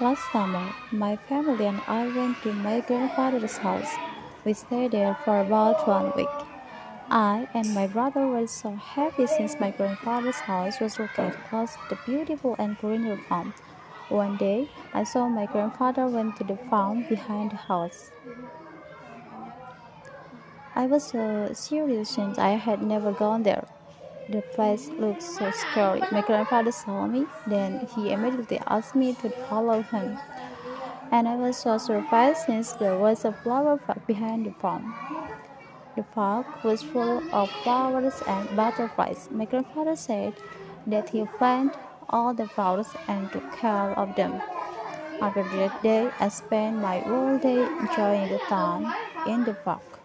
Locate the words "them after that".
44.14-45.82